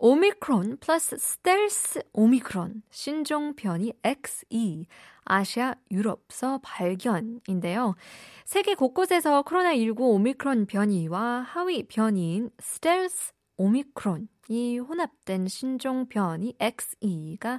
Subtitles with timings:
[0.00, 4.86] 오미크론 플러스 스텔스 오미크론 신종 변이 XE
[5.24, 7.96] 아시아 유럽서 발견인데요.
[8.44, 17.58] 세계 곳곳에서 코로나19 오미크론 변이와 하위 변이인 스텔스 오미크론 이 혼합된 신종 변이 XE가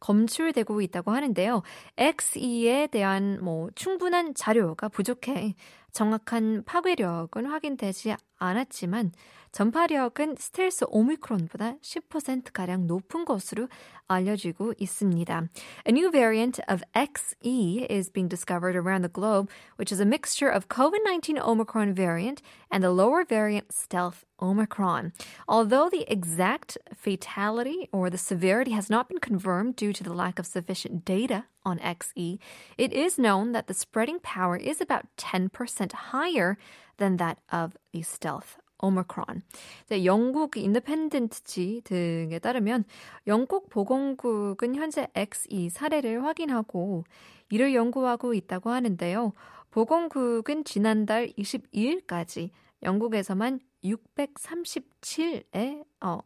[0.00, 1.62] 검출되고 있다고 하는데요.
[1.98, 5.54] XE에 대한 뭐 충분한 자료가 부족해
[5.92, 9.12] 정확한 파괴력은 확인되지 않았지만
[9.53, 13.67] 전파력은 스텔스 오미크론보다 10%가량 높은 것으로
[14.07, 15.43] 알려지고 있습니다.
[15.87, 20.49] A new variant of XE is being discovered around the globe, which is a mixture
[20.49, 25.13] of COVID-19 Omicron variant and the lower variant stealth Omicron.
[25.47, 30.39] Although the exact fatality or the severity has not been confirmed due to the lack
[30.39, 32.39] of sufficient data on XE,
[32.77, 35.51] it is known that the spreading power is about 10%
[36.13, 36.57] higher
[36.97, 39.42] than that of the stealth 오미크론.
[40.04, 42.84] 영국 인디펜던트지 등에 따르면
[43.26, 47.04] 영국 보건국은 현재 XE 사례를 확인하고
[47.50, 49.32] 이를 연구하고 있다고 하는데요.
[49.70, 52.50] 보건국은 지난달 22일까지
[52.82, 56.18] 영국에서만 637에 어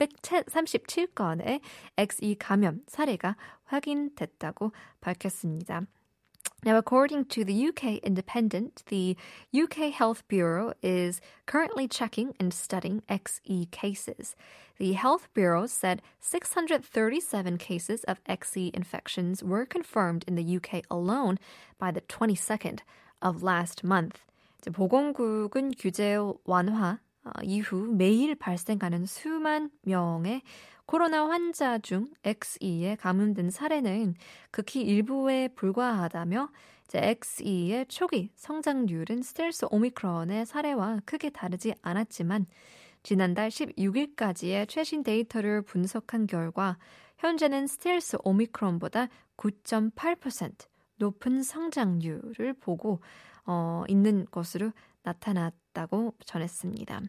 [0.00, 1.60] 637건의
[1.96, 5.82] XE 감염 사례가 확인됐다고 밝혔습니다.
[6.65, 9.17] Now, according to the UK Independent, the
[9.51, 14.35] UK Health Bureau is currently checking and studying XE cases.
[14.77, 21.39] The Health Bureau said 637 cases of XE infections were confirmed in the UK alone
[21.79, 22.81] by the 22nd
[23.23, 24.19] of last month.
[24.61, 26.99] 보건국은 규제 완화
[27.42, 30.42] 이후 매일 발생하는 수만 명의
[30.86, 34.14] 코로나 환자 중 XE에 감염된 사례는
[34.50, 36.48] 극히 일부에 불과하다며
[36.94, 42.46] XE의 초기 성장률은 스텔스 오미크론의 사례와 크게 다르지 않았지만
[43.02, 46.78] 지난달 16일까지의 최신 데이터를 분석한 결과
[47.18, 53.00] 현재는 스텔스 오미크론보다 9.8% 높은 성장률을 보고
[53.44, 54.72] 어, 있는 것으로
[55.02, 57.02] 나타났다고 전했습니다.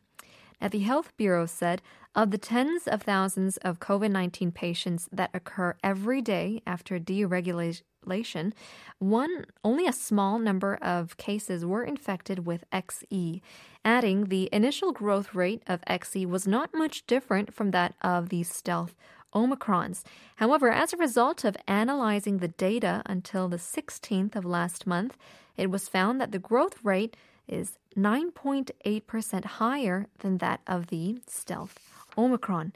[0.60, 1.82] Now, the Health Bureau said
[2.16, 8.54] of the tens of thousands of COVID 19 patients that occur every day after deregulation,
[9.00, 13.42] one, only a small number of cases were infected with XE,
[13.86, 18.44] adding the initial growth rate of XE was not much different from that of the
[18.44, 18.96] stealth
[19.36, 20.04] Omicrons.
[20.38, 25.18] However, as a result of analyzing the data until the 16th of last month,
[25.56, 27.16] it was found that the growth rate
[27.48, 31.76] is 9.8% higher than that of the stealth
[32.16, 32.72] Omicron.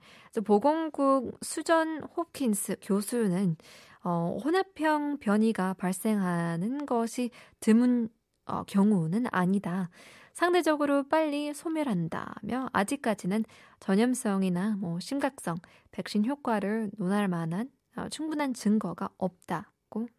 [0.45, 3.57] 보건국 수전 홉킨스 교수는
[4.03, 7.29] 어, 혼합형 변이가 발생하는 것이
[7.59, 8.09] 드문
[8.45, 9.89] 어, 경우는 아니다.
[10.33, 13.43] 상대적으로 빨리 소멸한다며 아직까지는
[13.79, 15.57] 전염성이나 뭐 심각성,
[15.91, 19.70] 백신 효과를 논할 만한 어, 충분한 증거가 없다.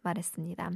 [0.02, 0.70] 말했습니다.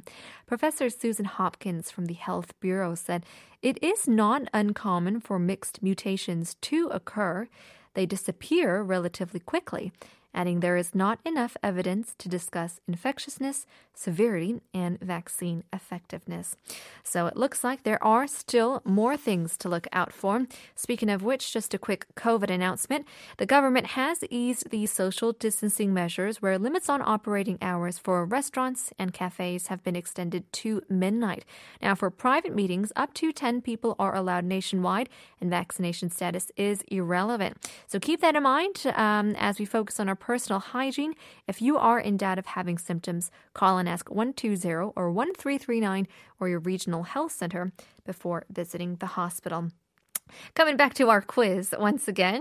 [0.47, 3.25] Professor Susan Hopkins from the Health Bureau said
[3.62, 7.48] it is not uncommon for mixed mutations to occur.
[7.94, 9.92] They disappear relatively quickly,
[10.37, 13.65] adding there is not enough evidence to discuss infectiousness,
[13.95, 16.55] severity, and vaccine effectiveness.
[17.03, 20.45] So it looks like there are still more things to look out for.
[20.75, 23.07] Speaking of which, just a quick COVID announcement.
[23.37, 28.93] The government has eased the social distancing measures where limits on operating hours for restaurants
[28.99, 31.45] and cafes have been extended to midnight.
[31.81, 35.09] Now, for private meetings, up to 10 people are allowed nationwide,
[35.41, 37.57] and vaccination status is irrelevant.
[37.87, 41.14] So keep that in mind um, as we focus on our personal hygiene.
[41.47, 46.06] If you are in doubt of having symptoms, call and ask 120 or 1339
[46.41, 47.72] or your regional health center
[48.04, 49.68] before visiting the hospital.
[50.54, 52.41] Coming back to our quiz once again.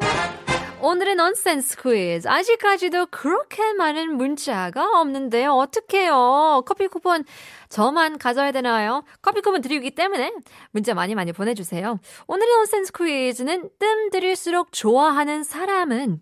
[0.82, 2.28] 오늘의 넌센스 퀴즈.
[2.28, 5.54] 아직까지도 그렇게 많은 문자가 없는데요.
[5.54, 6.64] 어떡해요?
[6.66, 7.24] 커피 쿠폰
[7.70, 9.04] 저만 가져야 되나요?
[9.22, 10.34] 커피 쿠폰 드리기 때문에
[10.72, 12.00] 문자 많이 많이 보내주세요.
[12.26, 16.22] 오늘의 넌센스 퀴즈는 뜸 들일수록 좋아하는 사람은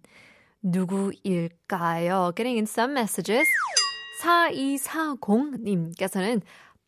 [0.64, 2.34] 누구일까요?
[2.36, 3.48] Getting in some messages.
[4.22, 6.42] 4240님께서는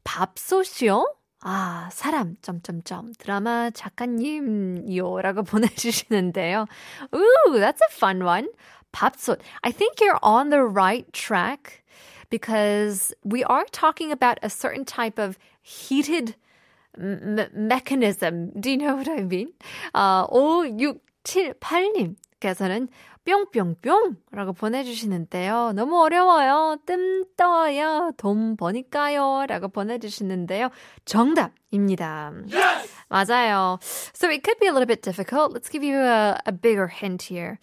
[0.04, 1.14] 밥솥이요?
[1.44, 5.22] 아, 사람, 점점점, 드라마 작가님이요.
[5.22, 6.66] 라고 보내주시는데요.
[7.16, 8.50] Ooh, that's a fun one.
[8.92, 9.40] 밥솥.
[9.64, 11.82] I think you're on the right track.
[12.32, 16.36] because we are talking about a certain type of heated
[16.98, 18.52] me- mechanism.
[18.58, 19.52] Do you know what I mean?
[19.94, 20.26] 어,
[21.24, 22.88] 5678님께서는
[23.27, 25.73] 뿅뿅뿅 라고 보내주시는데요.
[25.75, 26.77] 너무 어려워요.
[26.87, 28.13] 뜸 떠요.
[28.17, 29.47] 돈 버니까요.
[29.49, 30.71] 라고 보내주시는데요.
[31.05, 32.33] 정답입니다.
[32.49, 32.95] Yes!
[33.09, 33.79] 맞아요.
[34.15, 35.53] So it could be a little bit difficult.
[35.53, 37.59] Let's give you a, a bigger hint here.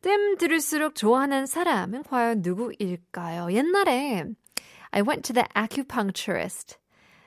[0.00, 3.52] 뜸 들을수록 좋아하는 사람은 과연 누구일까요?
[3.52, 4.24] 옛날에
[4.90, 6.76] I went to the acupuncturist.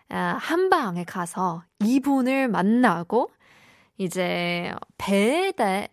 [0.10, 3.30] 아, 한방에 가서 이분을 만나고
[3.98, 5.88] 이제 배에다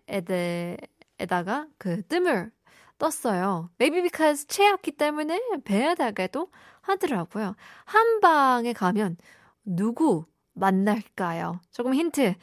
[1.22, 2.50] 에다가 그 뜸을
[2.98, 3.70] 떴어요.
[3.80, 6.50] Maybe because 체였기 때문에 배에다가도
[6.82, 7.54] 하더라고요.
[7.84, 9.16] 한방에 가면
[9.64, 11.60] 누구 만날까요?
[11.70, 12.34] 조금 힌트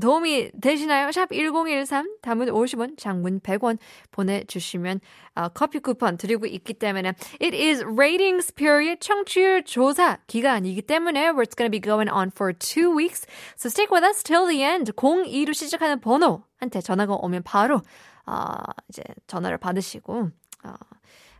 [0.00, 1.12] 도움이 되시나요?
[1.12, 3.78] 샵 1013, 담은 50원, 장문 100원
[4.10, 5.00] 보내주시면
[5.34, 11.56] 어, 커피 쿠폰 드리고 있기 때문에 It is ratings period, 청취율 조사 기간이기 때문에 It's
[11.56, 13.26] going to be going on for two weeks.
[13.56, 14.92] So stick with us till the end.
[14.92, 17.82] 02로 시작하는 번호한테 전화가 오면 바로
[18.26, 18.54] 어,
[18.88, 20.30] 이제 전화를 받으시고
[20.64, 20.74] 어,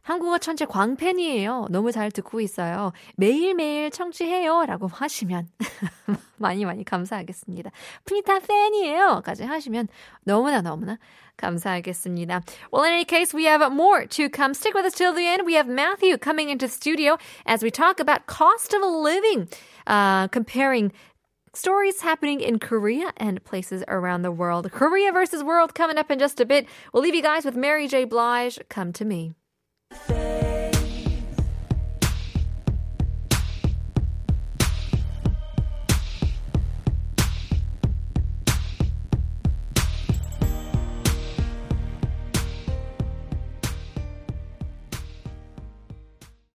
[0.02, 1.68] 한국어 천재 광팬이에요.
[1.70, 2.94] 너무 잘 듣고 있어요.
[3.18, 4.66] 매일매일 청취해요.
[4.66, 5.50] 라고 하시면
[6.38, 7.72] 많이 많이 감사하겠습니다.
[8.06, 9.22] 프니타 팬이에요.
[9.26, 9.90] 까지 하시면
[10.24, 10.98] 너무나 너무나
[11.36, 12.42] 감사하겠습니다.
[12.72, 14.54] Well, in any case, we have more to come.
[14.54, 15.46] Stick with us till the end.
[15.46, 19.50] We have Matthew coming into the studio as we talk about cost of living,
[19.88, 20.94] uh, comparing
[21.54, 24.72] stories happening in Korea and places around the world.
[24.72, 26.66] Korea versus world coming up in just a bit.
[26.94, 28.06] We'll leave you guys with Mary J.
[28.06, 28.58] Blige.
[28.70, 29.34] Come to me.